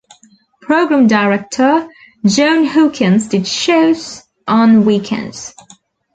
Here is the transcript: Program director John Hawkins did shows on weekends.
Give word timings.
Program 0.63 1.05
director 1.05 1.87
John 2.25 2.65
Hawkins 2.65 3.27
did 3.27 3.45
shows 3.45 4.23
on 4.47 4.83
weekends. 4.83 5.53